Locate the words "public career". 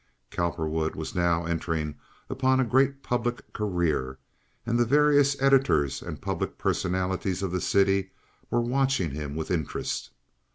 3.03-4.17